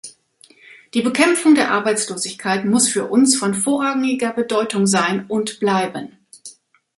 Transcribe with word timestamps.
Die 0.95 1.03
Bekämpfung 1.03 1.53
der 1.53 1.69
Arbeitslosigkeit 1.69 2.65
muss 2.65 2.87
für 2.87 3.05
uns 3.11 3.37
von 3.37 3.53
vorrangiger 3.53 4.33
Bedeutung 4.33 4.87
sein 4.87 5.27
und 5.27 5.59
bleiben. 5.59 6.17